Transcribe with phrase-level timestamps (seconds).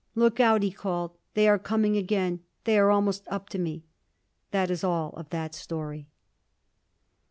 [0.15, 1.11] "Look out," he called.
[1.35, 2.39] "They are coming again.
[2.63, 3.83] They are almost up to me!"
[4.49, 6.07] That is all of that story.